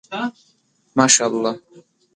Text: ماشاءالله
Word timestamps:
ماشاءالله 0.97 1.59